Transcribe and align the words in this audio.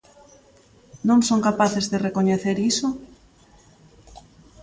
¿Non 1.07 1.19
son 1.27 1.39
capaces 1.47 1.85
de 1.91 2.01
recoñecer 2.07 2.57
iso? 2.71 2.87